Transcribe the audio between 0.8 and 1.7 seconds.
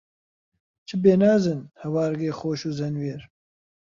چ بێ نازن،